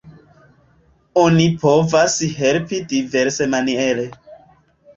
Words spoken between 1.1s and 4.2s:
Oni povas helpi diversmaniere.